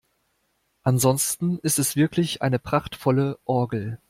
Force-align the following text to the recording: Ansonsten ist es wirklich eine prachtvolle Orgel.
Ansonsten 0.81 1.59
ist 1.59 1.77
es 1.77 1.95
wirklich 1.95 2.41
eine 2.41 2.57
prachtvolle 2.57 3.37
Orgel. 3.45 3.99